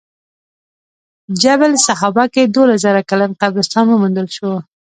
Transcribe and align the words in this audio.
جبل 1.41 1.71
سحابه 1.87 2.25
کې 2.33 2.41
دولس 2.55 2.79
زره 2.85 3.01
کلن 3.09 3.31
قبرستان 3.41 3.85
وموندل 3.87 4.27
شو. 4.35 4.51